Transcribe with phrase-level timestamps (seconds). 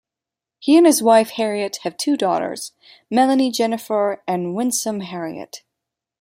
[0.57, 2.71] He and his wife Harriet have two daughters,
[3.11, 5.61] Melanie Jennifer and Wynsome Harriet.